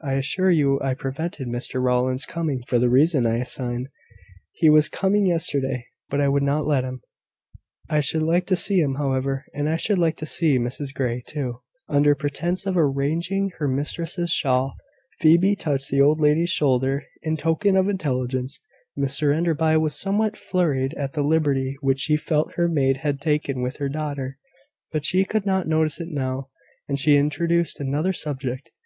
I 0.00 0.14
assure 0.14 0.50
you 0.50 0.80
I 0.80 0.94
prevented 0.94 1.46
Mr 1.46 1.78
Rowland's 1.78 2.24
coming 2.24 2.62
for 2.66 2.78
the 2.78 2.88
reason 2.88 3.26
I 3.26 3.36
assign. 3.36 3.90
He 4.52 4.70
was 4.70 4.88
coming 4.88 5.26
yesterday, 5.26 5.86
but 6.08 6.22
I 6.22 6.28
would 6.28 6.42
not 6.42 6.66
let 6.66 6.84
him." 6.84 7.02
"I 7.90 8.00
should 8.00 8.22
like 8.22 8.46
to 8.46 8.56
see 8.56 8.80
him, 8.80 8.94
however. 8.94 9.44
And 9.52 9.68
I 9.68 9.76
should 9.76 9.98
like 9.98 10.16
to 10.16 10.24
see 10.24 10.58
Mrs 10.58 10.94
Grey 10.94 11.20
too." 11.26 11.60
Under 11.86 12.14
pretence 12.14 12.64
of 12.64 12.78
arranging 12.78 13.50
her 13.58 13.68
mistress's 13.68 14.30
shawl, 14.32 14.74
Phoebe 15.20 15.54
touched 15.54 15.90
the 15.90 16.00
old 16.00 16.18
lady's 16.18 16.48
shoulder, 16.48 17.04
in 17.20 17.36
token 17.36 17.76
of 17.76 17.90
intelligence. 17.90 18.58
Mrs 18.98 19.34
Enderby 19.36 19.76
was 19.76 19.94
somewhat 20.00 20.34
flurried 20.34 20.94
at 20.94 21.12
the 21.12 21.22
liberty 21.22 21.76
which 21.82 21.98
she 22.00 22.16
felt 22.16 22.54
her 22.54 22.68
maid 22.68 22.96
had 22.96 23.20
taken 23.20 23.60
with 23.60 23.76
her 23.76 23.90
daughter; 23.90 24.38
but 24.94 25.04
she 25.04 25.26
could 25.26 25.44
not 25.44 25.68
notice 25.68 26.00
it 26.00 26.08
now; 26.08 26.48
and 26.88 26.98
she 26.98 27.18
introduced 27.18 27.78
another 27.80 28.14
subject. 28.14 28.70